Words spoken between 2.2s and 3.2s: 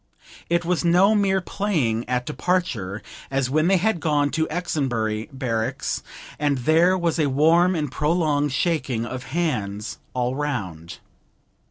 departure,